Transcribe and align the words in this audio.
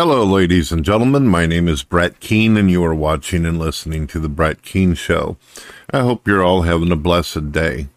Hello, 0.00 0.24
ladies 0.24 0.72
and 0.72 0.82
gentlemen. 0.82 1.26
My 1.26 1.44
name 1.44 1.68
is 1.68 1.82
Brett 1.82 2.20
Keane, 2.20 2.56
and 2.56 2.70
you 2.70 2.82
are 2.82 2.94
watching 2.94 3.44
and 3.44 3.58
listening 3.58 4.06
to 4.06 4.18
The 4.18 4.30
Brett 4.30 4.62
Keane 4.62 4.94
Show. 4.94 5.36
I 5.90 6.00
hope 6.00 6.26
you're 6.26 6.42
all 6.42 6.62
having 6.62 6.90
a 6.90 6.96
blessed 6.96 7.52
day. 7.52 7.88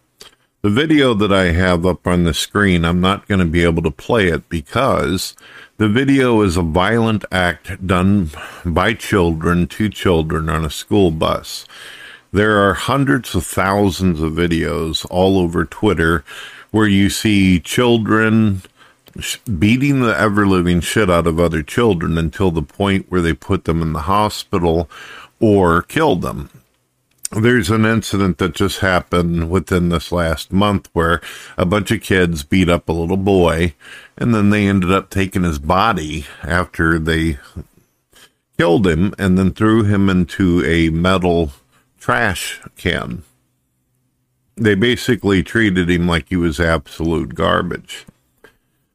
The 0.60 0.68
video 0.68 1.14
that 1.14 1.32
I 1.32 1.52
have 1.52 1.86
up 1.86 2.06
on 2.06 2.24
the 2.24 2.34
screen, 2.34 2.84
I'm 2.84 3.00
not 3.00 3.26
going 3.26 3.38
to 3.38 3.46
be 3.46 3.64
able 3.64 3.82
to 3.84 3.90
play 3.90 4.28
it 4.28 4.50
because 4.50 5.34
the 5.78 5.88
video 5.88 6.42
is 6.42 6.58
a 6.58 6.62
violent 6.62 7.24
act 7.32 7.86
done 7.86 8.28
by 8.66 8.92
children 8.92 9.66
to 9.68 9.88
children 9.88 10.50
on 10.50 10.62
a 10.62 10.68
school 10.68 11.10
bus. 11.10 11.64
There 12.32 12.58
are 12.68 12.74
hundreds 12.74 13.34
of 13.34 13.46
thousands 13.46 14.20
of 14.20 14.34
videos 14.34 15.06
all 15.08 15.38
over 15.38 15.64
Twitter 15.64 16.22
where 16.70 16.86
you 16.86 17.08
see 17.08 17.60
children 17.60 18.60
beating 19.58 20.00
the 20.00 20.18
ever 20.18 20.46
living 20.46 20.80
shit 20.80 21.10
out 21.10 21.26
of 21.26 21.38
other 21.38 21.62
children 21.62 22.18
until 22.18 22.50
the 22.50 22.62
point 22.62 23.10
where 23.10 23.20
they 23.20 23.32
put 23.32 23.64
them 23.64 23.82
in 23.82 23.92
the 23.92 24.02
hospital 24.02 24.90
or 25.40 25.82
killed 25.82 26.22
them. 26.22 26.50
There's 27.30 27.70
an 27.70 27.84
incident 27.84 28.38
that 28.38 28.54
just 28.54 28.78
happened 28.78 29.50
within 29.50 29.88
this 29.88 30.12
last 30.12 30.52
month 30.52 30.88
where 30.92 31.20
a 31.58 31.66
bunch 31.66 31.90
of 31.90 32.00
kids 32.00 32.44
beat 32.44 32.68
up 32.68 32.88
a 32.88 32.92
little 32.92 33.16
boy 33.16 33.74
and 34.16 34.34
then 34.34 34.50
they 34.50 34.68
ended 34.68 34.92
up 34.92 35.10
taking 35.10 35.42
his 35.42 35.58
body 35.58 36.26
after 36.42 36.98
they 36.98 37.38
killed 38.56 38.86
him 38.86 39.14
and 39.18 39.36
then 39.36 39.52
threw 39.52 39.82
him 39.82 40.08
into 40.08 40.64
a 40.64 40.90
metal 40.90 41.50
trash 41.98 42.60
can. 42.76 43.24
They 44.56 44.76
basically 44.76 45.42
treated 45.42 45.90
him 45.90 46.06
like 46.06 46.28
he 46.28 46.36
was 46.36 46.60
absolute 46.60 47.34
garbage. 47.34 48.06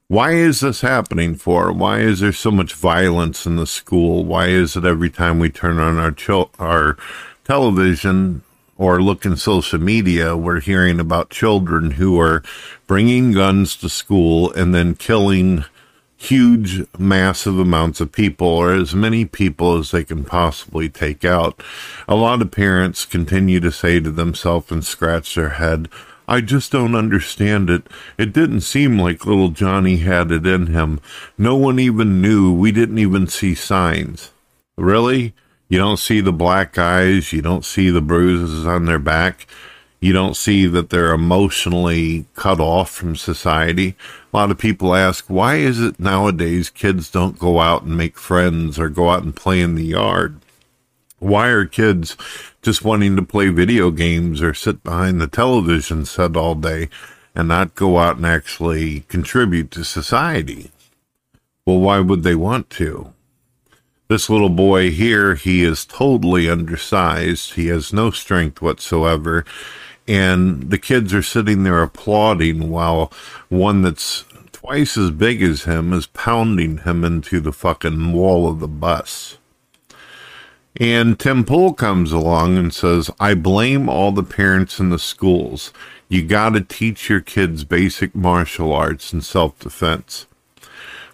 Why 0.10 0.32
is 0.32 0.62
this 0.62 0.82
happening 0.82 1.36
for? 1.36 1.72
Why 1.72 2.00
is 2.00 2.20
there 2.20 2.34
so 2.34 2.50
much 2.50 2.74
violence 2.74 3.46
in 3.46 3.58
the 3.58 3.68
school? 3.68 4.26
Why 4.26 4.48
is 4.48 4.76
it 4.76 4.84
every 4.84 5.12
time 5.12 5.38
we 5.38 5.52
turn 5.52 5.78
on 5.78 6.00
our 6.00 6.16
our 6.58 6.98
television 7.44 8.42
or 8.76 9.04
look 9.04 9.24
in 9.24 9.38
social 9.38 9.78
media, 9.80 10.36
we're 10.36 10.62
hearing 10.62 11.00
about 11.00 11.30
children 11.30 11.92
who 11.92 12.20
are 12.20 12.42
bringing 12.88 13.34
guns 13.34 13.76
to 13.76 13.88
school 13.88 14.52
and 14.54 14.74
then 14.74 14.96
killing 14.96 15.66
huge, 16.18 16.88
massive 16.98 17.60
amounts 17.60 18.02
of 18.02 18.12
people 18.12 18.48
or 18.48 18.74
as 18.74 18.96
many 18.96 19.26
people 19.26 19.78
as 19.78 19.92
they 19.92 20.04
can 20.04 20.24
possibly 20.24 20.90
take 20.90 21.24
out. 21.24 21.62
A 22.08 22.16
lot 22.16 22.42
of 22.42 22.50
parents 22.50 23.06
continue 23.06 23.60
to 23.60 23.72
say 23.72 24.00
to 24.00 24.10
themselves 24.10 24.72
and 24.72 24.84
scratch 24.84 25.36
their 25.36 25.50
head, 25.50 25.88
I 26.30 26.42
just 26.42 26.72
don't 26.72 26.94
understand 26.94 27.72
it. 27.72 27.88
It 28.16 28.34
didn't 28.34 28.62
seem 28.62 29.00
like 29.00 29.26
little 29.26 29.50
Johnny 29.50 29.98
had 29.98 30.32
it 30.32 30.46
in 30.46 30.68
him. 30.68 31.02
No 31.40 31.56
one 31.56 31.80
even 31.80 32.22
knew. 32.22 32.54
We 32.54 32.72
didn't 32.72 33.00
even 33.00 33.26
see 33.26 33.56
signs. 33.56 34.30
Really? 34.78 35.34
You 35.70 35.80
don't 35.80 35.98
see 35.98 36.22
the 36.22 36.32
black 36.32 36.78
eyes. 36.78 37.34
You 37.34 37.42
don't 37.42 37.66
see 37.66 37.90
the 37.90 38.00
bruises 38.00 38.68
on 38.68 38.86
their 38.86 39.00
back. 39.00 39.48
You 40.02 40.14
don't 40.14 40.36
see 40.36 40.68
that 40.68 40.92
they're 40.92 41.14
emotionally 41.14 42.28
cut 42.36 42.60
off 42.60 42.92
from 42.92 43.16
society. 43.16 43.96
A 44.32 44.38
lot 44.38 44.52
of 44.52 44.60
people 44.60 44.94
ask, 44.94 45.26
why 45.30 45.56
is 45.56 45.82
it 45.82 46.00
nowadays 46.00 46.70
kids 46.70 47.10
don't 47.10 47.40
go 47.40 47.60
out 47.60 47.82
and 47.82 47.98
make 47.98 48.20
friends 48.20 48.78
or 48.78 48.90
go 48.90 49.10
out 49.10 49.24
and 49.24 49.36
play 49.36 49.62
in 49.62 49.74
the 49.74 49.84
yard? 49.84 50.40
Why 51.20 51.50
are 51.50 51.66
kids 51.66 52.16
just 52.62 52.84
wanting 52.84 53.16
to 53.18 53.22
play 53.22 53.50
video 53.50 53.92
games 53.92 54.42
or 54.42 54.54
sit 54.54 54.84
behind 54.84 55.20
the 55.20 55.28
television 55.28 56.06
set 56.06 56.38
all 56.38 56.56
day 56.56 56.90
and 57.36 57.48
not 57.48 57.76
go 57.76 57.98
out 57.98 58.16
and 58.18 58.26
actually 58.26 59.02
contribute 59.02 59.70
to 59.72 59.84
society? 59.84 60.72
Well, 61.66 61.80
why 61.80 62.00
would 62.00 62.24
they 62.24 62.36
want 62.36 62.70
to? 62.72 63.14
This 64.08 64.30
little 64.30 64.50
boy 64.50 64.92
here, 64.92 65.36
he 65.36 65.64
is 65.64 65.86
totally 65.86 66.50
undersized. 66.50 67.54
He 67.54 67.68
has 67.68 67.94
no 67.94 68.12
strength 68.12 68.62
whatsoever. 68.62 69.46
And 70.08 70.72
the 70.72 70.80
kids 70.80 71.14
are 71.14 71.22
sitting 71.22 71.64
there 71.64 71.84
applauding 71.84 72.72
while 72.72 73.12
one 73.50 73.82
that's 73.82 74.26
twice 74.52 74.98
as 74.98 75.12
big 75.12 75.44
as 75.44 75.66
him 75.66 75.94
is 75.94 76.08
pounding 76.08 76.80
him 76.80 77.04
into 77.04 77.40
the 77.40 77.52
fucking 77.52 78.14
wall 78.14 78.50
of 78.50 78.60
the 78.60 78.68
bus. 78.68 79.38
And 80.80 81.20
Tim 81.20 81.44
Pool 81.44 81.74
comes 81.74 82.14
along 82.14 82.58
and 82.58 82.74
says, 82.74 83.12
I 83.20 83.34
blame 83.34 83.90
all 83.90 84.14
the 84.14 84.24
parents 84.24 84.80
in 84.80 84.90
the 84.90 85.00
schools. 85.00 85.74
You 86.08 86.24
gotta 86.24 86.62
teach 86.62 87.10
your 87.10 87.20
kids 87.20 87.66
basic 87.66 88.16
martial 88.16 88.72
arts 88.72 89.12
and 89.12 89.24
self 89.24 89.60
defense. 89.60 90.26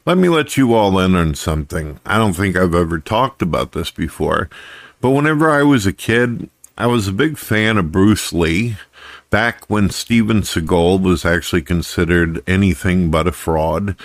Let 0.06 0.20
me 0.20 0.30
let 0.30 0.56
you 0.56 0.76
all 0.76 1.00
in 1.00 1.16
on 1.16 1.34
something. 1.34 2.00
I 2.06 2.20
don't 2.20 2.34
think 2.34 2.56
I've 2.56 2.76
ever 2.76 3.00
talked 3.00 3.42
about 3.42 3.72
this 3.72 3.90
before, 3.90 4.50
but 5.02 5.10
whenever 5.10 5.50
I 5.50 5.64
was 5.64 5.88
a 5.88 5.94
kid, 5.94 6.48
I 6.78 6.86
was 6.86 7.08
a 7.08 7.12
big 7.14 7.40
fan 7.40 7.78
of 7.78 7.92
Bruce 7.92 8.32
Lee. 8.32 8.78
Back 9.32 9.66
when 9.68 9.90
Steven 9.90 10.42
Seagal 10.42 11.02
was 11.02 11.26
actually 11.26 11.64
considered 11.64 12.44
anything 12.46 13.10
but 13.10 13.28
a 13.28 13.32
fraud, 13.32 13.96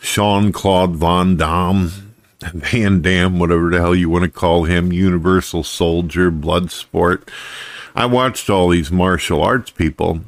Sean 0.00 0.50
Claude 0.50 0.96
Van 0.96 1.36
Damme, 1.36 2.05
Van 2.52 3.00
Dam, 3.00 3.38
whatever 3.38 3.70
the 3.70 3.78
hell 3.78 3.94
you 3.94 4.10
want 4.10 4.24
to 4.24 4.30
call 4.30 4.64
him, 4.64 4.92
Universal 4.92 5.64
Soldier, 5.64 6.30
Bloodsport. 6.30 7.28
I 7.94 8.06
watched 8.06 8.50
all 8.50 8.68
these 8.68 8.90
martial 8.90 9.42
arts 9.42 9.70
people, 9.70 10.20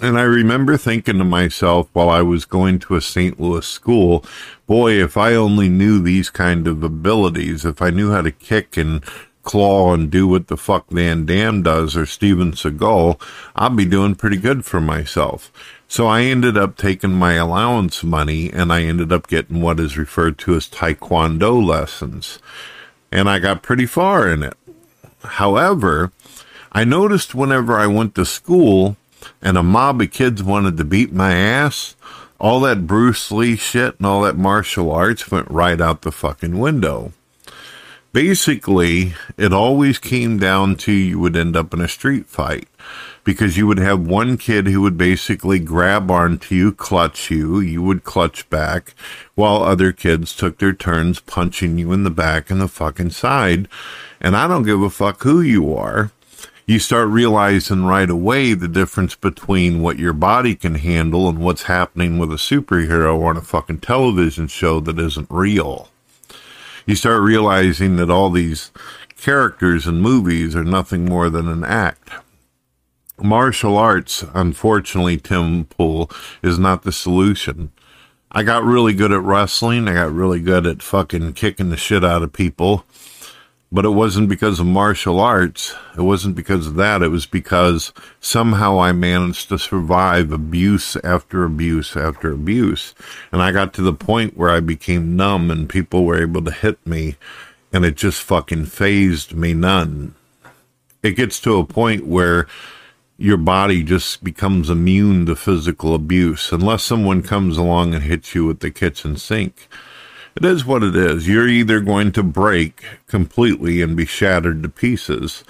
and 0.00 0.18
I 0.18 0.22
remember 0.22 0.76
thinking 0.76 1.18
to 1.18 1.24
myself 1.24 1.88
while 1.92 2.10
I 2.10 2.22
was 2.22 2.44
going 2.44 2.80
to 2.80 2.96
a 2.96 3.00
St. 3.00 3.38
Louis 3.38 3.66
school, 3.66 4.24
boy, 4.66 4.92
if 4.92 5.16
I 5.16 5.34
only 5.34 5.68
knew 5.68 6.00
these 6.00 6.28
kind 6.28 6.66
of 6.66 6.82
abilities, 6.82 7.64
if 7.64 7.80
I 7.80 7.90
knew 7.90 8.10
how 8.10 8.22
to 8.22 8.32
kick 8.32 8.76
and 8.76 9.04
claw 9.48 9.94
and 9.94 10.10
do 10.10 10.28
what 10.28 10.48
the 10.48 10.58
fuck 10.58 10.90
Van 10.90 11.24
Damme 11.24 11.62
does 11.62 11.96
or 11.96 12.04
Steven 12.04 12.52
Seagal, 12.52 13.18
I'd 13.56 13.76
be 13.76 13.86
doing 13.86 14.14
pretty 14.14 14.36
good 14.36 14.66
for 14.66 14.78
myself. 14.78 15.50
So 15.88 16.06
I 16.06 16.24
ended 16.24 16.58
up 16.58 16.76
taking 16.76 17.14
my 17.14 17.32
allowance 17.32 18.04
money 18.04 18.52
and 18.52 18.70
I 18.70 18.82
ended 18.82 19.10
up 19.10 19.26
getting 19.26 19.62
what 19.62 19.80
is 19.80 19.96
referred 19.96 20.36
to 20.40 20.54
as 20.54 20.68
Taekwondo 20.68 21.64
lessons. 21.64 22.40
And 23.10 23.26
I 23.26 23.38
got 23.38 23.62
pretty 23.62 23.86
far 23.86 24.28
in 24.28 24.42
it. 24.42 24.54
However, 25.24 26.12
I 26.70 26.84
noticed 26.84 27.34
whenever 27.34 27.78
I 27.78 27.86
went 27.86 28.14
to 28.16 28.26
school 28.26 28.98
and 29.40 29.56
a 29.56 29.62
mob 29.62 30.02
of 30.02 30.10
kids 30.10 30.42
wanted 30.42 30.76
to 30.76 30.84
beat 30.84 31.14
my 31.14 31.32
ass, 31.32 31.96
all 32.38 32.60
that 32.60 32.86
Bruce 32.86 33.32
Lee 33.32 33.56
shit 33.56 33.96
and 33.96 34.06
all 34.06 34.20
that 34.22 34.36
martial 34.36 34.92
arts 34.92 35.30
went 35.30 35.50
right 35.50 35.80
out 35.80 36.02
the 36.02 36.12
fucking 36.12 36.58
window. 36.58 37.14
Basically, 38.12 39.14
it 39.36 39.52
always 39.52 39.98
came 39.98 40.38
down 40.38 40.76
to 40.76 40.92
you 40.92 41.18
would 41.18 41.36
end 41.36 41.56
up 41.56 41.74
in 41.74 41.80
a 41.80 41.88
street 41.88 42.26
fight 42.26 42.66
because 43.22 43.58
you 43.58 43.66
would 43.66 43.78
have 43.78 44.06
one 44.06 44.38
kid 44.38 44.66
who 44.66 44.80
would 44.80 44.96
basically 44.96 45.58
grab 45.58 46.10
onto 46.10 46.54
you, 46.54 46.72
clutch 46.72 47.30
you, 47.30 47.60
you 47.60 47.82
would 47.82 48.04
clutch 48.04 48.48
back, 48.48 48.94
while 49.34 49.62
other 49.62 49.92
kids 49.92 50.34
took 50.34 50.58
their 50.58 50.72
turns 50.72 51.20
punching 51.20 51.78
you 51.78 51.92
in 51.92 52.04
the 52.04 52.10
back 52.10 52.50
and 52.50 52.60
the 52.60 52.68
fucking 52.68 53.10
side. 53.10 53.68
And 54.20 54.34
I 54.34 54.48
don't 54.48 54.64
give 54.64 54.80
a 54.80 54.90
fuck 54.90 55.22
who 55.22 55.40
you 55.40 55.74
are 55.76 56.10
you 56.68 56.78
start 56.78 57.08
realizing 57.08 57.86
right 57.86 58.10
away 58.10 58.52
the 58.52 58.68
difference 58.68 59.14
between 59.14 59.80
what 59.80 59.98
your 59.98 60.12
body 60.12 60.54
can 60.54 60.74
handle 60.74 61.26
and 61.26 61.38
what's 61.38 61.62
happening 61.62 62.18
with 62.18 62.30
a 62.30 62.36
superhero 62.36 63.24
on 63.24 63.38
a 63.38 63.40
fucking 63.40 63.80
television 63.80 64.46
show 64.46 64.78
that 64.78 64.98
isn't 64.98 65.28
real. 65.30 65.88
You 66.88 66.96
start 66.96 67.20
realizing 67.20 67.96
that 67.96 68.08
all 68.08 68.30
these 68.30 68.72
characters 69.18 69.86
in 69.86 70.00
movies 70.00 70.56
are 70.56 70.64
nothing 70.64 71.04
more 71.04 71.28
than 71.28 71.46
an 71.46 71.62
act. 71.62 72.08
Martial 73.20 73.76
arts, 73.76 74.24
unfortunately, 74.32 75.18
Tim 75.18 75.66
Pool, 75.66 76.10
is 76.42 76.58
not 76.58 76.84
the 76.84 76.92
solution. 76.92 77.72
I 78.32 78.42
got 78.42 78.64
really 78.64 78.94
good 78.94 79.12
at 79.12 79.20
wrestling. 79.20 79.86
I 79.86 79.92
got 79.92 80.12
really 80.14 80.40
good 80.40 80.66
at 80.66 80.80
fucking 80.80 81.34
kicking 81.34 81.68
the 81.68 81.76
shit 81.76 82.02
out 82.02 82.22
of 82.22 82.32
people 82.32 82.86
But 83.70 83.84
it 83.84 83.90
wasn't 83.90 84.30
because 84.30 84.60
of 84.60 84.66
martial 84.66 85.20
arts. 85.20 85.74
It 85.96 86.00
wasn't 86.00 86.34
because 86.34 86.66
of 86.66 86.76
that. 86.76 87.02
It 87.02 87.08
was 87.08 87.26
because 87.26 87.92
somehow 88.18 88.80
I 88.80 88.92
managed 88.92 89.50
to 89.50 89.58
survive 89.58 90.32
abuse 90.32 90.96
after 91.04 91.44
abuse 91.44 91.94
after 91.94 92.32
abuse. 92.32 92.94
And 93.30 93.42
I 93.42 93.52
got 93.52 93.74
to 93.74 93.82
the 93.82 93.92
point 93.92 94.38
where 94.38 94.48
I 94.48 94.60
became 94.60 95.16
numb 95.16 95.50
and 95.50 95.68
people 95.68 96.06
were 96.06 96.20
able 96.20 96.42
to 96.44 96.50
hit 96.50 96.78
me 96.86 97.16
and 97.72 97.84
it 97.84 97.96
just 97.96 98.22
fucking 98.22 98.66
fazed 98.66 99.34
me 99.34 99.52
none. 99.52 100.14
It 101.02 101.12
gets 101.12 101.38
to 101.40 101.58
a 101.58 101.66
point 101.66 102.06
where 102.06 102.46
your 103.18 103.36
body 103.36 103.82
just 103.82 104.22
becomes 104.24 104.70
immune 104.70 105.26
to 105.26 105.36
physical 105.36 105.94
abuse 105.94 106.52
unless 106.52 106.84
someone 106.84 107.22
comes 107.22 107.58
along 107.58 107.92
and 107.92 108.04
hits 108.04 108.34
you 108.34 108.46
with 108.46 108.60
the 108.60 108.70
kitchen 108.70 109.16
sink. 109.16 109.68
It 110.38 110.44
is 110.44 110.64
what 110.64 110.84
it 110.84 110.94
is. 110.94 111.26
You're 111.26 111.48
either 111.48 111.80
going 111.80 112.12
to 112.12 112.22
break 112.22 112.84
completely 113.08 113.82
and 113.82 113.96
be 113.96 114.06
shattered 114.06 114.62
to 114.62 114.68
pieces 114.68 115.42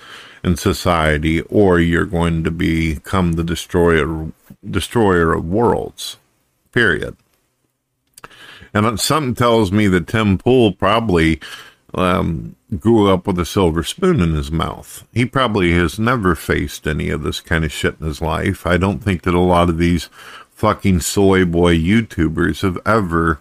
in 0.43 0.57
society, 0.57 1.43
or 1.43 1.79
you're 1.79 2.07
going 2.07 2.43
to 2.45 2.51
become 2.51 3.33
the 3.33 3.45
destroyer 3.45 4.33
destroyer 4.69 5.35
of 5.35 5.45
worlds. 5.45 6.17
Period. 6.73 7.19
And 8.73 8.99
something 8.99 9.35
tells 9.35 9.71
me 9.71 9.89
that 9.89 10.07
Tim 10.07 10.39
Pool 10.39 10.73
probably 10.73 11.39
um, 11.93 12.57
grew 12.79 13.11
up 13.11 13.27
with 13.27 13.39
a 13.39 13.45
silver 13.45 13.83
spoon 13.83 14.23
in 14.23 14.33
his 14.33 14.51
mouth. 14.51 15.07
He 15.13 15.27
probably 15.27 15.73
has 15.73 15.99
never 15.99 16.35
faced 16.35 16.87
any 16.87 17.11
of 17.11 17.23
this 17.23 17.41
kind 17.41 17.63
of 17.63 17.73
shit 17.73 17.97
in 18.01 18.07
his 18.07 18.23
life. 18.23 18.67
I 18.67 18.79
don't 18.79 19.01
think 19.01 19.23
that 19.23 19.35
a 19.35 19.41
lot 19.41 19.69
of 19.69 19.77
these 19.77 20.09
fucking 20.53 21.01
soy 21.01 21.45
boy 21.45 21.77
YouTubers 21.77 22.63
have 22.63 22.79
ever 22.87 23.39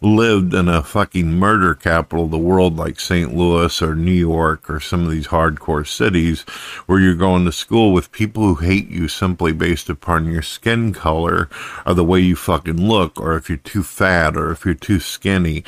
lived 0.00 0.54
in 0.54 0.68
a 0.68 0.82
fucking 0.82 1.30
murder 1.30 1.74
capital 1.74 2.26
of 2.26 2.30
the 2.30 2.38
world 2.38 2.76
like 2.76 3.00
St. 3.00 3.34
Louis 3.34 3.82
or 3.82 3.94
New 3.94 4.10
York 4.12 4.70
or 4.70 4.80
some 4.80 5.04
of 5.04 5.10
these 5.10 5.28
hardcore 5.28 5.86
cities 5.86 6.42
where 6.86 7.00
you're 7.00 7.14
going 7.14 7.44
to 7.44 7.52
school 7.52 7.92
with 7.92 8.12
people 8.12 8.42
who 8.42 8.54
hate 8.56 8.88
you 8.88 9.08
simply 9.08 9.52
based 9.52 9.88
upon 9.88 10.30
your 10.30 10.42
skin 10.42 10.92
color 10.92 11.48
or 11.84 11.94
the 11.94 12.04
way 12.04 12.20
you 12.20 12.36
fucking 12.36 12.80
look 12.80 13.20
or 13.20 13.36
if 13.36 13.48
you're 13.48 13.58
too 13.58 13.82
fat 13.82 14.36
or 14.36 14.52
if 14.52 14.64
you're 14.64 14.74
too 14.74 15.00
skinny 15.00 15.64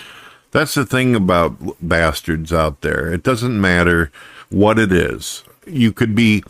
that's 0.50 0.74
the 0.74 0.84
thing 0.84 1.14
about 1.14 1.56
bastards 1.80 2.52
out 2.52 2.80
there. 2.80 3.12
It 3.12 3.22
doesn't 3.22 3.60
matter 3.60 4.10
what 4.48 4.78
it 4.78 4.92
is. 4.92 5.44
You 5.66 5.92
could 5.92 6.14
be 6.14 6.42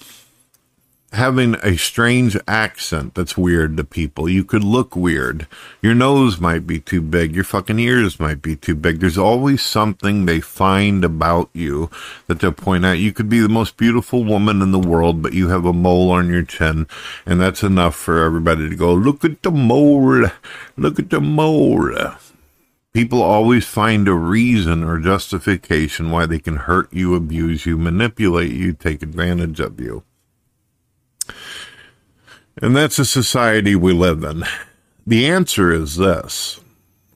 having 1.13 1.57
a 1.57 1.77
strange 1.77 2.37
accent 2.47 3.15
that's 3.15 3.37
weird 3.37 3.77
to 3.77 3.85
people. 3.85 4.29
You 4.29 4.45
could 4.45 4.63
look 4.63 4.95
weird. 4.95 5.49
Your 5.83 5.95
nose 5.95 6.39
might 6.39 6.67
be 6.67 6.79
too 6.79 7.03
big. 7.03 7.35
Your 7.35 7.45
fucking 7.45 7.79
ears 7.79 8.21
might 8.21 8.41
be 8.41 8.55
too 8.55 8.75
big. 8.75 9.01
There's 9.01 9.19
always 9.19 9.61
something 9.61 10.25
they 10.25 10.41
find 10.41 11.05
about 11.05 11.51
you 11.53 11.91
that 12.29 12.41
they'll 12.41 12.53
point 12.53 12.87
out. 12.87 12.99
You 12.99 13.13
could 13.13 13.29
be 13.29 13.41
the 13.41 13.49
most 13.49 13.77
beautiful 13.77 14.25
woman 14.25 14.63
in 14.63 14.71
the 14.71 14.79
world, 14.79 15.21
but 15.23 15.33
you 15.33 15.49
have 15.49 15.65
a 15.65 15.73
mole 15.73 16.11
on 16.11 16.29
your 16.29 16.45
chin, 16.45 16.87
and 17.27 17.41
that's 17.41 17.63
enough 17.63 17.97
for 17.97 18.23
everybody 18.23 18.69
to 18.69 18.77
go, 18.77 18.95
look 18.95 19.25
at 19.25 19.43
the 19.43 19.51
mole. 19.51 20.31
Look 20.77 20.99
at 20.99 21.11
the 21.11 21.21
mole. 21.21 21.93
People 22.93 23.23
always 23.23 23.67
find 23.67 24.09
a 24.09 24.15
reason 24.15 24.83
or 24.83 24.99
justification 24.99 26.11
why 26.11 26.27
they 26.27 26.41
can 26.41 26.57
hurt 26.57 26.93
you, 26.93 27.15
abuse 27.15 27.65
you, 27.65 27.79
manipulate 27.79 28.53
you, 28.53 28.73
take 28.73 29.03
advantage 29.03 29.61
of 29.61 29.81
you. 29.81 30.03
And 32.63 32.77
that's 32.77 32.99
a 32.99 33.07
society 33.07 33.75
we 33.75 33.95
live 33.95 34.23
in. 34.23 34.45
The 35.07 35.27
answer 35.27 35.73
is 35.73 35.97
this. 35.97 36.61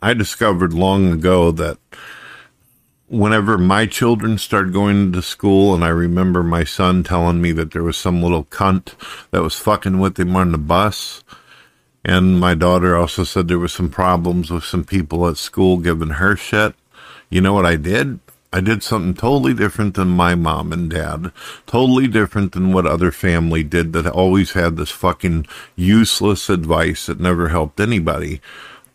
I 0.00 0.14
discovered 0.14 0.72
long 0.72 1.12
ago 1.12 1.50
that 1.50 1.76
whenever 3.08 3.58
my 3.58 3.84
children 3.84 4.38
started 4.38 4.72
going 4.72 5.12
to 5.12 5.20
school, 5.20 5.74
and 5.74 5.84
I 5.84 5.88
remember 5.88 6.42
my 6.42 6.64
son 6.64 7.04
telling 7.04 7.42
me 7.42 7.52
that 7.52 7.72
there 7.72 7.82
was 7.82 7.98
some 7.98 8.22
little 8.22 8.44
cunt 8.44 8.94
that 9.32 9.42
was 9.42 9.58
fucking 9.58 9.98
with 9.98 10.18
him 10.18 10.34
on 10.34 10.52
the 10.52 10.58
bus, 10.58 11.22
and 12.06 12.40
my 12.40 12.54
daughter 12.54 12.96
also 12.96 13.22
said 13.22 13.46
there 13.46 13.58
was 13.58 13.72
some 13.72 13.90
problems 13.90 14.50
with 14.50 14.64
some 14.64 14.84
people 14.84 15.28
at 15.28 15.36
school 15.36 15.76
giving 15.76 16.10
her 16.10 16.36
shit. 16.36 16.74
You 17.28 17.42
know 17.42 17.52
what 17.52 17.66
I 17.66 17.76
did? 17.76 18.18
I 18.54 18.60
did 18.60 18.84
something 18.84 19.14
totally 19.14 19.52
different 19.52 19.94
than 19.94 20.10
my 20.10 20.36
mom 20.36 20.72
and 20.72 20.88
dad. 20.88 21.32
Totally 21.66 22.06
different 22.06 22.52
than 22.52 22.72
what 22.72 22.86
other 22.86 23.10
family 23.10 23.64
did 23.64 23.92
that 23.94 24.06
always 24.06 24.52
had 24.52 24.76
this 24.76 24.92
fucking 24.92 25.48
useless 25.74 26.48
advice 26.48 27.06
that 27.06 27.18
never 27.18 27.48
helped 27.48 27.80
anybody. 27.80 28.40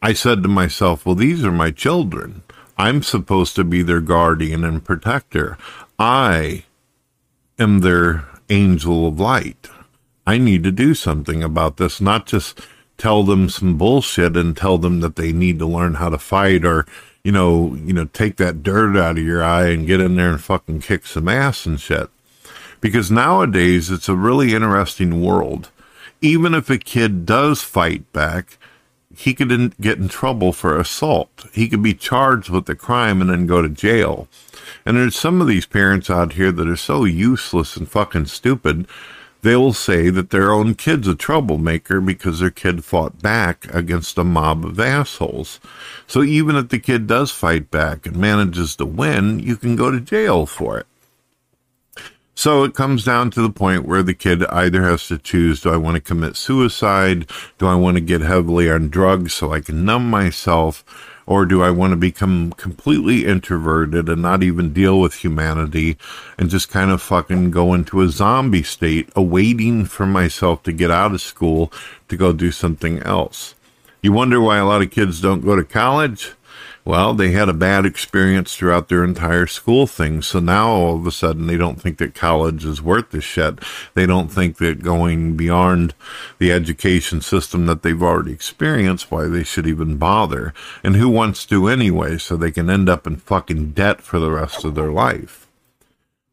I 0.02 0.14
said 0.14 0.44
to 0.44 0.48
myself, 0.48 1.06
well, 1.06 1.14
these 1.14 1.44
are 1.44 1.52
my 1.52 1.72
children. 1.72 2.44
I'm 2.78 3.04
supposed 3.04 3.58
to 3.58 3.66
be 3.66 3.82
their 3.82 4.00
guardian 4.00 4.64
and 4.64 4.82
protector. 4.82 5.58
I 6.00 6.64
am 7.60 7.80
their 7.80 8.30
angel 8.50 9.08
of 9.08 9.20
light. 9.20 9.70
I 10.26 10.38
need 10.38 10.64
to 10.64 10.72
do 10.72 10.94
something 10.94 11.44
about 11.44 11.76
this, 11.76 12.00
not 12.00 12.28
just 12.28 12.62
tell 12.98 13.24
them 13.24 13.50
some 13.50 13.78
bullshit 13.78 14.38
and 14.38 14.56
tell 14.56 14.78
them 14.78 15.02
that 15.02 15.18
they 15.18 15.34
need 15.34 15.60
to 15.60 15.66
learn 15.66 15.96
how 15.96 16.08
to 16.08 16.18
fight 16.18 16.64
or 16.64 16.86
you 17.30 17.34
know 17.34 17.76
you 17.76 17.94
know 17.94 18.06
take 18.06 18.38
that 18.38 18.64
dirt 18.64 18.98
out 18.98 19.20
of 19.20 19.24
your 19.24 19.44
eye 19.44 19.68
and 19.68 19.86
get 19.86 20.02
in 20.02 20.16
there 20.16 20.32
and 20.32 20.42
fucking 20.42 20.82
kick 20.82 21.06
some 21.06 21.28
ass 21.28 21.68
and 21.68 21.80
shit. 21.80 22.10
Because 22.82 23.12
nowadays 23.12 23.92
it's 23.92 24.10
a 24.10 24.16
really 24.16 24.56
interesting 24.56 25.22
world. 25.22 25.70
Even 26.22 26.56
if 26.56 26.72
a 26.72 26.80
kid 26.80 27.28
does 27.28 27.62
fight 27.62 28.12
back 28.14 28.58
he 29.16 29.36
could 29.36 29.52
in, 29.52 29.74
get 29.80 30.00
in 30.00 30.08
trouble 30.08 30.54
for 30.54 30.80
assault. 30.80 31.46
He 31.54 31.70
could 31.70 31.84
be 31.84 31.94
charged 31.94 32.50
with 32.50 32.66
the 32.66 32.76
crime 32.76 33.22
and 33.22 33.30
then 33.30 33.46
go 33.46 33.62
to 33.62 33.70
jail. 33.70 34.28
And 34.84 34.98
there's 34.98 35.16
some 35.16 35.40
of 35.40 35.48
these 35.48 35.68
parents 35.68 36.10
out 36.10 36.34
here 36.34 36.52
that 36.52 36.68
are 36.68 36.76
so 36.76 37.04
useless 37.06 37.76
and 37.78 37.88
fucking 37.88 38.26
stupid 38.26 38.88
they'll 39.42 39.74
say 39.74 40.10
that 40.10 40.30
their 40.30 40.52
own 40.52 40.76
kid's 40.76 41.08
a 41.08 41.16
troublemaker 41.16 42.02
because 42.02 42.40
their 42.40 42.50
kid 42.50 42.84
fought 42.84 43.22
back 43.22 43.74
against 43.74 44.18
a 44.18 44.24
mob 44.24 44.66
of 44.66 44.80
assholes. 44.80 45.60
So 46.08 46.24
even 46.24 46.56
if 46.56 46.70
the 46.70 46.80
kid 46.80 47.08
does 47.08 47.32
fight 47.32 47.72
back 47.72 48.06
and 48.06 48.18
manages 48.18 48.76
to 48.78 48.86
win, 48.86 49.40
you 49.40 49.56
can 49.56 49.76
go 49.76 49.92
to 49.92 50.00
jail 50.00 50.46
for 50.46 50.78
it. 50.78 50.88
So 52.40 52.64
it 52.64 52.74
comes 52.74 53.04
down 53.04 53.32
to 53.32 53.42
the 53.42 53.50
point 53.50 53.86
where 53.86 54.02
the 54.02 54.14
kid 54.14 54.46
either 54.46 54.84
has 54.84 55.08
to 55.08 55.18
choose 55.18 55.60
do 55.60 55.72
I 55.74 55.76
want 55.76 55.96
to 55.96 56.02
commit 56.02 56.38
suicide? 56.38 57.30
Do 57.58 57.68
I 57.68 57.76
want 57.76 57.98
to 57.98 58.02
get 58.02 58.22
heavily 58.22 58.72
on 58.72 58.88
drugs 58.88 59.34
so 59.34 59.52
I 59.52 59.60
can 59.60 59.84
numb 59.84 60.10
myself? 60.10 60.86
Or 61.30 61.46
do 61.46 61.62
I 61.62 61.70
want 61.70 61.92
to 61.92 61.96
become 61.96 62.54
completely 62.54 63.24
introverted 63.24 64.10
and 64.10 64.20
not 64.20 64.42
even 64.42 64.74
deal 64.74 65.00
with 65.00 65.14
humanity 65.24 65.96
and 66.40 66.50
just 66.50 66.70
kind 66.70 66.90
of 66.90 67.04
fucking 67.04 67.52
go 67.52 67.76
into 67.76 68.02
a 68.02 68.10
zombie 68.10 68.64
state, 68.64 69.10
awaiting 69.16 69.86
for 69.86 70.08
myself 70.08 70.64
to 70.64 70.72
get 70.72 70.90
out 70.90 71.14
of 71.14 71.22
school 71.22 71.72
to 72.08 72.18
go 72.18 72.34
do 72.34 72.52
something 72.52 72.98
else? 73.04 73.54
You 74.02 74.12
wonder 74.12 74.42
why 74.42 74.58
a 74.58 74.66
lot 74.66 74.82
of 74.82 74.90
kids 74.90 75.22
don't 75.22 75.46
go 75.46 75.56
to 75.56 75.64
college? 75.64 76.34
Well, 76.90 77.14
they 77.14 77.34
had 77.34 77.50
a 77.50 77.54
bad 77.54 77.86
experience 77.86 78.56
throughout 78.56 78.90
their 78.90 79.04
entire 79.04 79.46
school 79.46 79.86
thing. 79.86 80.24
So 80.24 80.40
now 80.40 80.70
all 80.70 80.96
of 80.96 81.06
a 81.06 81.12
sudden 81.12 81.46
they 81.46 81.56
don't 81.56 81.80
think 81.80 82.00
that 82.00 82.16
college 82.16 82.66
is 82.66 82.82
worth 82.82 83.12
the 83.12 83.22
shit. 83.22 83.60
They 83.94 84.08
don't 84.08 84.30
think 84.30 84.58
that 84.58 84.82
going 84.82 85.38
beyond 85.38 85.94
the 86.40 86.52
education 86.52 87.22
system 87.22 87.68
that 87.68 87.84
they've 87.84 88.02
already 88.02 88.32
experienced, 88.32 89.12
why 89.12 89.28
they 89.28 89.44
should 89.44 89.68
even 89.68 89.98
bother. 89.98 90.52
And 90.84 90.96
who 90.96 91.10
wants 91.10 91.46
to 91.46 91.68
anyway, 91.68 92.18
so 92.18 92.36
they 92.36 92.50
can 92.50 92.72
end 92.72 92.90
up 92.90 93.06
in 93.06 93.18
fucking 93.18 93.74
debt 93.74 94.02
for 94.02 94.18
the 94.18 94.32
rest 94.32 94.66
of 94.66 94.74
their 94.74 94.92
life. 94.92 95.48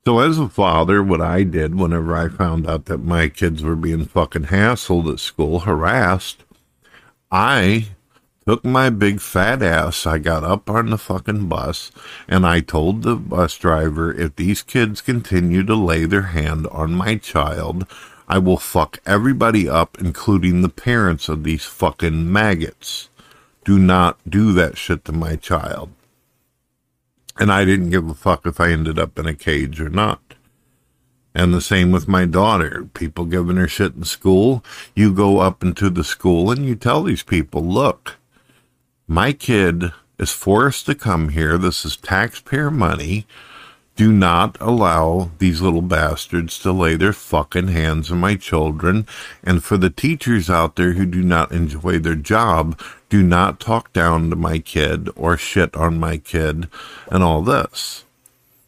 So 0.06 0.20
as 0.20 0.38
a 0.38 0.48
father, 0.48 1.02
what 1.02 1.20
I 1.20 1.42
did 1.42 1.74
whenever 1.74 2.16
I 2.16 2.30
found 2.30 2.66
out 2.66 2.86
that 2.86 3.04
my 3.04 3.28
kids 3.28 3.62
were 3.62 3.76
being 3.76 4.06
fucking 4.06 4.44
hassled 4.44 5.12
at 5.12 5.20
school, 5.20 5.60
harassed, 5.60 6.44
I 7.30 7.88
took 8.46 8.64
my 8.64 8.88
big 8.88 9.20
fat 9.20 9.60
ass. 9.60 10.06
I 10.06 10.18
got 10.18 10.44
up 10.44 10.70
on 10.70 10.90
the 10.90 10.98
fucking 10.98 11.48
bus 11.48 11.90
and 12.28 12.46
I 12.46 12.60
told 12.60 13.02
the 13.02 13.16
bus 13.16 13.58
driver, 13.58 14.14
if 14.14 14.36
these 14.36 14.62
kids 14.62 15.00
continue 15.00 15.64
to 15.64 15.74
lay 15.74 16.04
their 16.04 16.22
hand 16.22 16.68
on 16.68 16.94
my 16.94 17.16
child, 17.16 17.86
I 18.28 18.38
will 18.38 18.56
fuck 18.56 18.98
everybody 19.04 19.68
up, 19.68 19.98
including 20.00 20.62
the 20.62 20.68
parents 20.68 21.28
of 21.28 21.42
these 21.42 21.64
fucking 21.64 22.32
maggots. 22.32 23.08
Do 23.64 23.80
not 23.80 24.18
do 24.28 24.52
that 24.52 24.78
shit 24.78 25.04
to 25.06 25.12
my 25.12 25.34
child. 25.34 25.90
And 27.38 27.50
I 27.50 27.64
didn't 27.64 27.90
give 27.90 28.08
a 28.08 28.14
fuck 28.14 28.46
if 28.46 28.60
I 28.60 28.70
ended 28.70 28.98
up 28.98 29.18
in 29.18 29.26
a 29.26 29.34
cage 29.34 29.80
or 29.80 29.88
not. 29.88 30.20
And 31.34 31.52
the 31.52 31.60
same 31.60 31.90
with 31.90 32.08
my 32.08 32.24
daughter. 32.24 32.88
People 32.94 33.24
giving 33.24 33.56
her 33.56 33.68
shit 33.68 33.94
in 33.94 34.04
school. 34.04 34.64
You 34.94 35.12
go 35.12 35.38
up 35.38 35.64
into 35.64 35.90
the 35.90 36.04
school 36.04 36.50
and 36.50 36.64
you 36.64 36.76
tell 36.76 37.02
these 37.02 37.22
people, 37.22 37.62
look, 37.62 38.16
my 39.08 39.32
kid 39.32 39.92
is 40.18 40.32
forced 40.32 40.86
to 40.86 40.94
come 40.94 41.28
here. 41.30 41.58
This 41.58 41.84
is 41.84 41.96
taxpayer 41.96 42.70
money. 42.70 43.26
Do 43.94 44.12
not 44.12 44.58
allow 44.60 45.30
these 45.38 45.62
little 45.62 45.80
bastards 45.82 46.58
to 46.58 46.72
lay 46.72 46.96
their 46.96 47.14
fucking 47.14 47.68
hands 47.68 48.10
on 48.10 48.18
my 48.18 48.34
children. 48.36 49.06
And 49.42 49.64
for 49.64 49.78
the 49.78 49.90
teachers 49.90 50.50
out 50.50 50.76
there 50.76 50.92
who 50.92 51.06
do 51.06 51.22
not 51.22 51.52
enjoy 51.52 51.98
their 51.98 52.14
job, 52.16 52.78
do 53.08 53.22
not 53.22 53.60
talk 53.60 53.92
down 53.92 54.28
to 54.30 54.36
my 54.36 54.58
kid 54.58 55.08
or 55.16 55.36
shit 55.36 55.74
on 55.76 55.98
my 55.98 56.18
kid 56.18 56.68
and 57.10 57.22
all 57.22 57.42
this. 57.42 58.04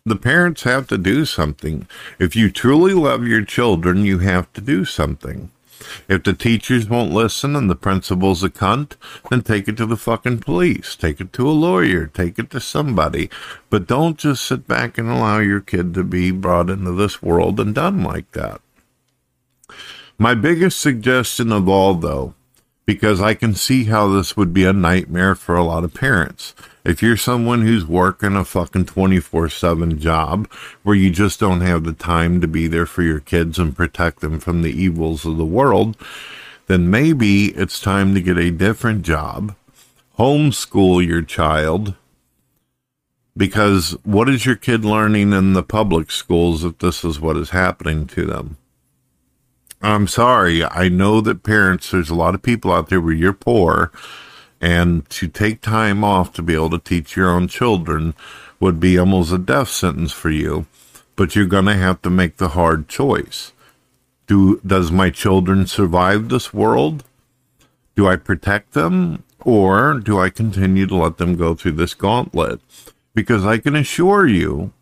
the 0.05 0.17
parents 0.17 0.63
have 0.63 0.87
to 0.89 0.99
do 0.99 1.25
something. 1.25 1.87
If 2.19 2.35
you 2.35 2.51
truly 2.51 2.95
love 2.95 3.27
your 3.27 3.45
children, 3.45 4.05
you 4.05 4.21
have 4.21 4.53
to 4.55 4.61
do 4.61 4.85
something. 4.85 5.51
If 6.09 6.23
the 6.23 6.33
teachers 6.33 6.89
won't 6.89 7.13
listen 7.13 7.55
and 7.55 7.69
the 7.69 7.75
principal's 7.75 8.43
a 8.43 8.49
cunt, 8.49 8.97
then 9.31 9.43
take 9.43 9.69
it 9.69 9.77
to 9.77 9.87
the 9.87 9.97
fucking 9.97 10.39
police. 10.39 10.97
Take 10.97 11.21
it 11.21 11.33
to 11.35 11.49
a 11.49 11.51
lawyer. 11.51 12.07
Take 12.07 12.39
it 12.39 12.51
to 12.51 12.61
somebody. 12.61 13.31
But 13.71 13.87
don't 13.87 14.19
just 14.19 14.45
sit 14.45 14.67
back 14.67 14.99
and 14.99 15.09
allow 15.09 15.39
your 15.39 15.61
kid 15.61 15.95
to 15.95 16.05
be 16.05 16.31
brought 16.31 16.71
into 16.71 16.93
this 16.93 17.23
world 17.23 17.61
and 17.61 17.75
done 17.75 18.03
like 18.03 18.33
that. 18.33 18.61
My 20.19 20.35
biggest 20.35 20.81
suggestion 20.81 21.53
of 21.53 21.69
all, 21.69 21.95
though, 21.95 22.35
because 22.87 23.21
I 23.21 23.35
can 23.35 23.55
see 23.55 23.85
how 23.85 24.09
this 24.09 24.37
would 24.37 24.53
be 24.53 24.65
a 24.65 24.73
nightmare 24.73 25.35
for 25.35 25.55
a 25.55 25.63
lot 25.63 25.85
of 25.85 25.95
parents. 25.95 26.55
If 26.89 27.03
you're 27.03 27.19
someone 27.19 27.67
who's 27.67 27.85
working 27.85 28.35
a 28.35 28.47
fucking 28.47 28.87
24 28.87 29.51
7 29.51 29.99
job 29.99 30.51
where 30.83 30.97
you 30.97 31.11
just 31.11 31.39
don't 31.39 31.61
have 31.61 31.85
the 31.85 31.93
time 31.93 32.41
to 32.41 32.49
be 32.49 32.67
there 32.67 32.87
for 32.87 33.03
your 33.03 33.21
kids 33.21 33.59
and 33.59 33.77
protect 33.77 34.21
them 34.21 34.41
from 34.41 34.63
the 34.63 34.71
evils 34.71 35.27
of 35.27 35.37
the 35.37 35.45
world, 35.45 35.99
then 36.67 36.91
maybe 36.91 37.49
it's 37.49 37.79
time 37.79 38.15
to 38.15 38.23
get 38.23 38.39
a 38.39 38.51
different 38.51 39.03
job, 39.03 39.55
homeschool 40.19 41.07
your 41.07 41.21
child. 41.21 41.93
Because 43.37 43.95
what 44.05 44.31
is 44.31 44.47
your 44.47 44.57
kid 44.57 44.83
learning 44.83 45.35
in 45.35 45.53
the 45.53 45.63
public 45.63 46.11
schools 46.11 46.65
if 46.65 46.79
this 46.79 47.05
is 47.05 47.21
what 47.21 47.37
is 47.37 47.51
happening 47.51 48.07
to 48.07 48.25
them? 48.25 48.57
I'm 49.83 50.07
sorry. 50.07 50.65
I 50.65 50.89
know 50.89 51.21
that 51.21 51.43
parents, 51.43 51.91
there's 51.91 52.09
a 52.09 52.15
lot 52.15 52.35
of 52.35 52.41
people 52.41 52.73
out 52.73 52.89
there 52.89 53.03
where 53.03 53.13
you're 53.13 53.35
poor 53.35 53.93
and 54.61 55.09
to 55.11 55.29
take 55.29 55.61
time 55.61 56.03
off 56.03 56.33
to 56.35 56.43
be 56.43 56.55
able 56.55 56.71
to 56.71 56.79
teach 56.79 57.17
your 57.17 57.31
own 57.31 57.49
children 57.49 58.15
would 58.61 58.81
be 58.81 58.99
almost 58.99 59.33
a 59.33 59.39
death 59.39 59.69
sentence 59.69 60.13
for 60.13 60.31
you. 60.31 60.67
But 61.17 61.35
you're 61.35 61.47
going 61.47 61.67
to 61.67 61.75
have 61.75 62.03
to 62.03 62.11
make 62.11 62.37
the 62.37 62.49
hard 62.49 62.89
choice. 62.89 63.53
Do, 64.27 64.61
does 64.67 64.93
my 64.93 65.11
children 65.11 65.67
survive 65.67 66.29
this 66.29 66.53
world? 66.53 67.05
Do 67.97 68.07
I 68.07 68.17
protect 68.17 68.73
them 68.73 69.25
or 69.41 69.95
do 69.95 70.21
I 70.21 70.31
continue 70.31 70.87
to 70.87 70.97
let 70.97 71.19
them 71.19 71.37
go 71.37 71.55
through 71.55 71.73
this 71.73 71.95
gauntlet? 71.95 72.61
Because 73.15 73.45
I 73.45 73.59
can 73.59 73.75
assure 73.75 74.27
you 74.27 74.73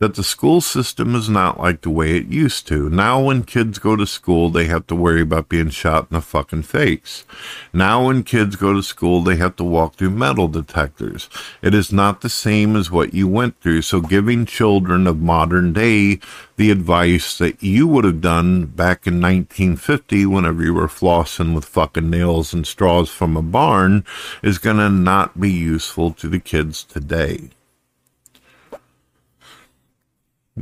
that 0.00 0.14
the 0.14 0.24
school 0.24 0.62
system 0.62 1.14
is 1.14 1.28
not 1.28 1.60
like 1.60 1.82
the 1.82 1.90
way 1.90 2.16
it 2.16 2.26
used 2.26 2.66
to. 2.66 2.88
Now, 2.88 3.20
when 3.20 3.44
kids 3.44 3.78
go 3.78 3.96
to 3.96 4.06
school, 4.06 4.48
they 4.48 4.64
have 4.64 4.86
to 4.86 4.96
worry 4.96 5.20
about 5.20 5.50
being 5.50 5.68
shot 5.68 6.06
in 6.10 6.14
the 6.14 6.22
fucking 6.22 6.62
face. 6.62 7.26
Now, 7.70 8.06
when 8.06 8.22
kids 8.22 8.56
go 8.56 8.72
to 8.72 8.82
school, 8.82 9.20
they 9.20 9.36
have 9.36 9.56
to 9.56 9.64
walk 9.64 9.96
through 9.96 10.10
metal 10.10 10.48
detectors. 10.48 11.28
It 11.60 11.74
is 11.74 11.92
not 11.92 12.22
the 12.22 12.30
same 12.30 12.76
as 12.76 12.90
what 12.90 13.12
you 13.12 13.28
went 13.28 13.60
through. 13.60 13.82
So, 13.82 14.00
giving 14.00 14.46
children 14.46 15.06
of 15.06 15.20
modern 15.20 15.74
day 15.74 16.18
the 16.56 16.70
advice 16.70 17.36
that 17.36 17.62
you 17.62 17.86
would 17.86 18.04
have 18.04 18.22
done 18.22 18.64
back 18.66 19.06
in 19.06 19.20
1950 19.20 20.24
whenever 20.24 20.62
you 20.62 20.72
were 20.72 20.88
flossing 20.88 21.54
with 21.54 21.66
fucking 21.66 22.08
nails 22.08 22.54
and 22.54 22.66
straws 22.66 23.10
from 23.10 23.36
a 23.36 23.42
barn 23.42 24.06
is 24.42 24.56
going 24.56 24.78
to 24.78 24.88
not 24.88 25.38
be 25.38 25.50
useful 25.50 26.10
to 26.14 26.28
the 26.28 26.40
kids 26.40 26.84
today. 26.84 27.50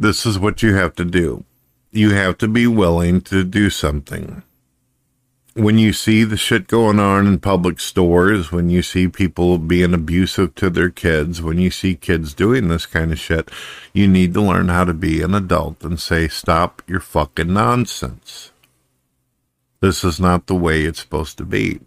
This 0.00 0.24
is 0.24 0.38
what 0.38 0.62
you 0.62 0.76
have 0.76 0.94
to 0.94 1.04
do. 1.04 1.44
You 1.90 2.10
have 2.10 2.38
to 2.38 2.46
be 2.46 2.68
willing 2.68 3.20
to 3.22 3.42
do 3.42 3.68
something. 3.68 4.44
When 5.54 5.76
you 5.76 5.92
see 5.92 6.22
the 6.22 6.36
shit 6.36 6.68
going 6.68 7.00
on 7.00 7.26
in 7.26 7.40
public 7.40 7.80
stores, 7.80 8.52
when 8.52 8.70
you 8.70 8.80
see 8.80 9.08
people 9.08 9.58
being 9.58 9.92
abusive 9.92 10.54
to 10.54 10.70
their 10.70 10.88
kids, 10.88 11.42
when 11.42 11.58
you 11.58 11.72
see 11.72 11.96
kids 11.96 12.32
doing 12.32 12.68
this 12.68 12.86
kind 12.86 13.10
of 13.10 13.18
shit, 13.18 13.50
you 13.92 14.06
need 14.06 14.34
to 14.34 14.40
learn 14.40 14.68
how 14.68 14.84
to 14.84 14.94
be 14.94 15.20
an 15.20 15.34
adult 15.34 15.82
and 15.82 15.98
say, 15.98 16.28
stop 16.28 16.80
your 16.86 17.00
fucking 17.00 17.52
nonsense. 17.52 18.52
This 19.80 20.04
is 20.04 20.20
not 20.20 20.46
the 20.46 20.54
way 20.54 20.82
it's 20.82 21.00
supposed 21.00 21.38
to 21.38 21.44
be. 21.44 21.80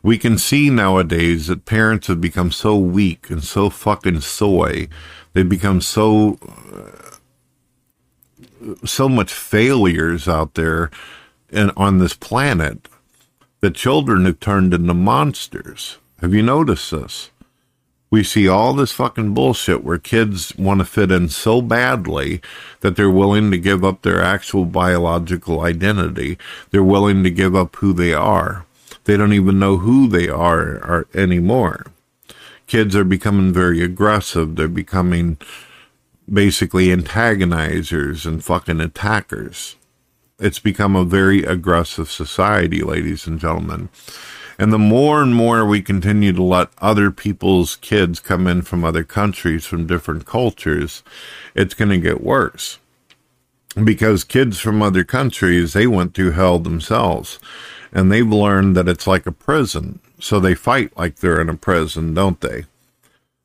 We 0.00 0.16
can 0.16 0.38
see 0.38 0.70
nowadays 0.70 1.48
that 1.48 1.64
parents 1.64 2.06
have 2.06 2.20
become 2.20 2.52
so 2.52 2.76
weak 2.76 3.30
and 3.30 3.42
so 3.42 3.68
fucking 3.68 4.20
soy. 4.20 4.88
They've 5.32 5.48
become 5.48 5.80
so 5.80 6.38
so 8.84 9.08
much 9.08 9.32
failures 9.32 10.28
out 10.28 10.54
there 10.54 10.90
and 11.50 11.72
on 11.76 11.98
this 11.98 12.14
planet 12.14 12.88
that 13.60 13.74
children 13.74 14.24
have 14.24 14.40
turned 14.40 14.72
into 14.72 14.94
monsters. 14.94 15.98
Have 16.20 16.34
you 16.34 16.42
noticed 16.42 16.90
this? 16.90 17.30
We 18.10 18.24
see 18.24 18.48
all 18.48 18.72
this 18.72 18.90
fucking 18.90 19.34
bullshit 19.34 19.84
where 19.84 19.98
kids 19.98 20.56
want 20.56 20.80
to 20.80 20.84
fit 20.84 21.12
in 21.12 21.28
so 21.28 21.62
badly 21.62 22.40
that 22.80 22.96
they're 22.96 23.10
willing 23.10 23.52
to 23.52 23.58
give 23.58 23.84
up 23.84 24.02
their 24.02 24.20
actual 24.20 24.64
biological 24.64 25.60
identity. 25.60 26.36
They're 26.70 26.82
willing 26.82 27.22
to 27.22 27.30
give 27.30 27.54
up 27.54 27.76
who 27.76 27.92
they 27.92 28.12
are. 28.12 28.66
They 29.04 29.16
don't 29.16 29.32
even 29.32 29.60
know 29.60 29.76
who 29.76 30.08
they 30.08 30.28
are, 30.28 30.82
are 30.84 31.06
anymore. 31.14 31.86
Kids 32.66 32.96
are 32.96 33.04
becoming 33.04 33.52
very 33.52 33.82
aggressive. 33.82 34.56
They're 34.56 34.68
becoming 34.68 35.38
basically 36.32 36.88
antagonizers 36.88 38.24
and 38.24 38.44
fucking 38.44 38.80
attackers. 38.80 39.76
It's 40.38 40.58
become 40.58 40.96
a 40.96 41.04
very 41.04 41.44
aggressive 41.44 42.10
society, 42.10 42.82
ladies 42.82 43.26
and 43.26 43.40
gentlemen. 43.40 43.88
And 44.58 44.72
the 44.72 44.78
more 44.78 45.22
and 45.22 45.34
more 45.34 45.64
we 45.64 45.82
continue 45.82 46.32
to 46.32 46.42
let 46.42 46.68
other 46.78 47.10
people's 47.10 47.76
kids 47.76 48.20
come 48.20 48.46
in 48.46 48.62
from 48.62 48.84
other 48.84 49.04
countries, 49.04 49.66
from 49.66 49.86
different 49.86 50.26
cultures, 50.26 51.02
it's 51.54 51.74
going 51.74 51.90
to 51.90 51.98
get 51.98 52.22
worse. 52.22 52.78
Because 53.82 54.24
kids 54.24 54.58
from 54.58 54.82
other 54.82 55.04
countries, 55.04 55.72
they 55.72 55.86
went 55.86 56.14
through 56.14 56.32
hell 56.32 56.58
themselves. 56.58 57.38
And 57.92 58.12
they've 58.12 58.26
learned 58.26 58.76
that 58.76 58.88
it's 58.88 59.06
like 59.06 59.26
a 59.26 59.32
prison. 59.32 60.00
So 60.20 60.38
they 60.38 60.54
fight 60.54 60.96
like 60.96 61.16
they're 61.16 61.40
in 61.40 61.48
a 61.48 61.56
prison, 61.56 62.14
don't 62.14 62.40
they? 62.40 62.64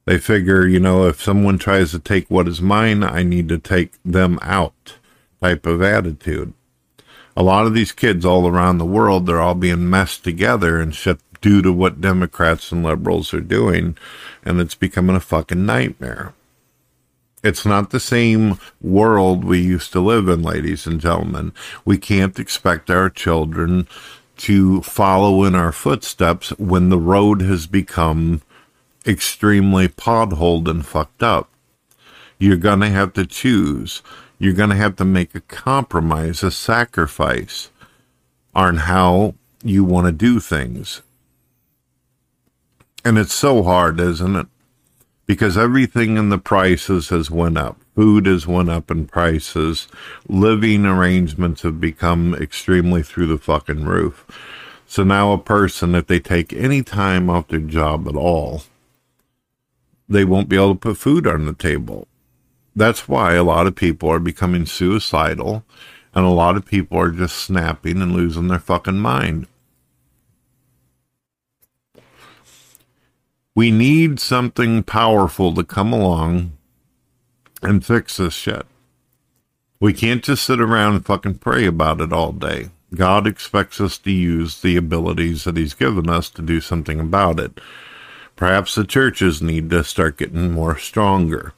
They 0.06 0.20
figure, 0.20 0.68
you 0.68 0.80
know, 0.80 1.08
if 1.08 1.22
someone 1.22 1.58
tries 1.58 1.92
to 1.92 2.00
take 2.00 2.30
what 2.30 2.48
is 2.48 2.62
mine, 2.62 3.04
I 3.04 3.24
need 3.24 3.50
to 3.50 3.58
take 3.58 3.94
them 4.04 4.38
out 4.42 4.96
type 5.42 5.66
of 5.66 5.82
attitude. 5.82 6.54
A 7.36 7.44
lot 7.44 7.66
of 7.66 7.74
these 7.74 7.92
kids 7.92 8.24
all 8.24 8.48
around 8.48 8.78
the 8.78 8.86
world, 8.86 9.26
they're 9.26 9.42
all 9.42 9.56
being 9.56 9.90
messed 9.90 10.24
together 10.24 10.80
and 10.80 10.96
shit 10.96 11.20
due 11.42 11.62
to 11.62 11.74
what 11.74 12.02
Democrats 12.02 12.72
and 12.72 12.84
liberals 12.84 13.34
are 13.34 13.42
doing. 13.42 13.98
And 14.44 14.62
it's 14.62 14.76
becoming 14.76 15.16
a 15.16 15.20
fucking 15.20 15.66
nightmare. 15.66 16.34
It's 17.44 17.66
not 17.66 17.90
the 17.90 18.00
same 18.00 18.58
world 18.82 19.44
we 19.44 19.60
used 19.60 19.92
to 19.94 20.00
live 20.00 20.28
in, 20.28 20.42
ladies 20.42 20.88
and 20.88 21.00
gentlemen. 21.00 21.52
We 21.84 21.98
can't 21.98 22.40
expect 22.40 22.90
our 22.90 23.10
children 23.10 23.88
to 24.38 24.82
follow 24.82 25.44
in 25.44 25.56
our 25.56 25.72
footsteps 25.72 26.50
when 26.58 26.90
the 26.90 26.98
road 26.98 27.42
has 27.42 27.68
become 27.68 28.42
extremely 29.08 29.88
potholed 29.88 30.70
and 30.70 30.86
fucked 30.86 31.24
up. 31.24 31.50
You're 32.38 32.58
going 32.58 32.82
to 32.82 32.90
have 32.90 33.14
to 33.14 33.26
choose. 33.26 34.02
You're 34.40 34.54
going 34.54 34.70
to 34.70 34.76
have 34.76 34.96
to 34.98 35.06
make 35.06 35.34
a 35.34 35.42
compromise, 35.42 36.44
a 36.44 36.52
sacrifice 36.52 37.70
on 38.54 38.78
how 38.78 39.36
you 39.64 39.84
want 39.84 40.08
to 40.08 40.12
do 40.12 40.40
things. 40.40 41.02
And 43.04 43.18
it's 43.18 43.34
so 43.34 43.64
hard, 43.64 44.00
isn't 44.00 44.36
it? 44.36 44.48
Because 45.26 45.58
everything 45.58 46.18
in 46.18 46.30
the 46.30 46.38
prices 46.38 47.10
has 47.10 47.32
went 47.32 47.58
up. 47.58 47.78
Food 47.96 48.26
has 48.26 48.46
went 48.46 48.70
up 48.70 48.92
in 48.92 49.08
prices. 49.08 49.88
Living 50.28 50.86
arrangements 50.86 51.62
have 51.62 51.80
become 51.80 52.36
extremely 52.36 53.02
through 53.02 53.28
the 53.28 53.38
fucking 53.38 53.86
roof. 53.86 54.26
So 54.88 55.04
now 55.04 55.32
a 55.32 55.38
person, 55.38 55.96
if 55.96 56.08
they 56.08 56.20
take 56.20 56.54
any 56.54 56.84
time 56.84 57.30
off 57.30 57.48
their 57.48 57.60
job 57.60 58.08
at 58.08 58.16
all, 58.16 58.64
they 60.08 60.26
won't 60.26 60.50
be 60.50 60.56
able 60.56 60.76
to 60.76 60.80
put 60.80 60.98
food 60.98 61.28
on 61.28 61.46
the 61.46 61.54
table. 61.54 62.08
That's 62.76 63.08
why 63.08 63.34
a 63.34 63.44
lot 63.44 63.68
of 63.68 63.76
people 63.76 64.10
are 64.10 64.20
becoming 64.20 64.66
suicidal 64.66 65.64
and 66.14 66.26
a 66.26 66.30
lot 66.30 66.56
of 66.58 66.66
people 66.66 66.98
are 66.98 67.12
just 67.12 67.38
snapping 67.38 68.02
and 68.02 68.14
losing 68.14 68.48
their 68.48 68.60
fucking 68.60 69.00
mind. 69.00 69.48
We 73.54 73.72
need 73.72 74.20
something 74.20 74.84
powerful 74.84 75.54
to 75.54 75.64
come 75.64 75.94
along 75.94 76.58
and 77.62 77.86
fix 77.86 78.18
this 78.18 78.34
shit. 78.34 78.66
We 79.80 79.94
can't 79.94 80.24
just 80.24 80.44
sit 80.46 80.60
around 80.60 80.96
and 80.96 81.06
fucking 81.06 81.36
pray 81.36 81.66
about 81.66 82.02
it 82.02 82.12
all 82.12 82.32
day. 82.32 82.70
God 82.94 83.28
expects 83.28 83.82
us 83.82 83.98
to 84.00 84.12
use 84.12 84.62
the 84.62 84.78
abilities 84.78 85.44
that 85.44 85.58
He's 85.58 85.74
given 85.74 86.10
us 86.10 86.30
to 86.32 86.42
do 86.42 86.62
something 86.62 87.00
about 87.00 87.40
it. 87.40 87.60
Perhaps 88.36 88.76
the 88.76 88.84
churches 88.84 89.42
need 89.42 89.70
to 89.70 89.84
start 89.84 90.18
getting 90.18 90.52
more 90.52 90.78
stronger. 90.78 91.54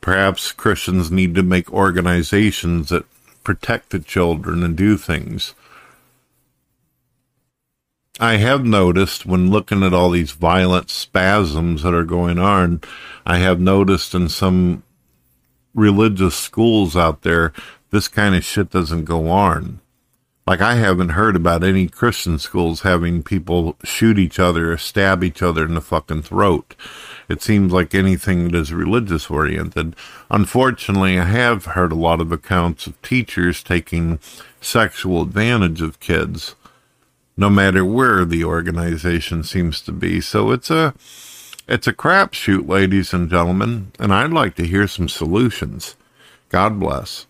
Perhaps 0.00 0.52
Christians 0.52 1.10
need 1.10 1.34
to 1.34 1.42
make 1.42 1.72
organizations 1.72 2.90
that 2.90 3.06
protect 3.44 3.90
the 3.90 3.98
children 3.98 4.62
and 4.62 4.76
do 4.76 4.96
things. 4.96 5.54
I 8.20 8.36
have 8.36 8.64
noticed 8.64 9.24
when 9.24 9.50
looking 9.50 9.82
at 9.82 9.94
all 9.94 10.10
these 10.10 10.32
violent 10.32 10.90
spasms 10.90 11.82
that 11.82 11.94
are 11.94 12.04
going 12.04 12.38
on, 12.38 12.82
I 13.24 13.38
have 13.38 13.58
noticed 13.58 14.14
in 14.14 14.28
some 14.28 14.82
religious 15.74 16.36
schools 16.36 16.94
out 16.94 17.22
there, 17.22 17.52
this 17.90 18.08
kind 18.08 18.34
of 18.34 18.44
shit 18.44 18.70
doesn't 18.70 19.04
go 19.04 19.28
on. 19.30 19.80
Like 20.44 20.60
I 20.60 20.74
haven't 20.74 21.10
heard 21.10 21.36
about 21.36 21.62
any 21.62 21.86
Christian 21.86 22.36
schools 22.38 22.80
having 22.80 23.22
people 23.22 23.76
shoot 23.84 24.18
each 24.18 24.40
other 24.40 24.72
or 24.72 24.76
stab 24.76 25.22
each 25.22 25.40
other 25.40 25.64
in 25.64 25.74
the 25.74 25.80
fucking 25.80 26.22
throat. 26.22 26.74
It 27.28 27.40
seems 27.42 27.72
like 27.72 27.94
anything 27.94 28.44
that 28.48 28.54
is 28.56 28.72
religious 28.72 29.30
oriented. 29.30 29.94
Unfortunately, 30.30 31.16
I 31.18 31.24
have 31.24 31.66
heard 31.66 31.92
a 31.92 31.96
lot 31.96 32.20
of 32.20 32.32
accounts 32.32 32.88
of 32.88 33.00
teachers 33.02 33.62
taking 33.62 34.18
sexual 34.60 35.22
advantage 35.22 35.80
of 35.80 36.00
kids, 36.00 36.56
no 37.36 37.48
matter 37.48 37.84
where 37.84 38.24
the 38.24 38.44
organization 38.44 39.44
seems 39.44 39.80
to 39.82 39.92
be. 39.92 40.20
So 40.20 40.50
it's 40.50 40.70
a 40.70 40.92
it's 41.68 41.86
a 41.86 41.92
crapshoot, 41.92 42.68
ladies 42.68 43.14
and 43.14 43.30
gentlemen, 43.30 43.92
and 44.00 44.12
I'd 44.12 44.32
like 44.32 44.56
to 44.56 44.66
hear 44.66 44.88
some 44.88 45.08
solutions. 45.08 45.94
God 46.48 46.80
bless. 46.80 47.26